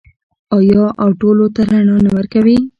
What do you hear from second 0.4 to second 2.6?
آیا او ټولو ته رڼا نه ورکوي؟